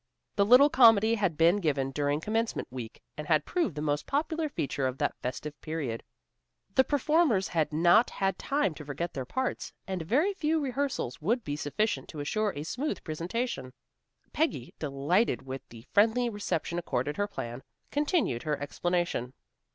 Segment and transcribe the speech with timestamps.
[0.35, 4.49] The little comedy had been given during commencement week and had proved the most popular
[4.49, 6.01] feature of that festive period.
[6.73, 11.21] The performers had not had time to forget their parts, and a very few rehearsals
[11.21, 13.73] would be sufficient to assure a smooth presentation.
[14.33, 17.61] Peggy, delighted with the friendly reception accorded her plan,
[17.91, 19.33] continued her explanation.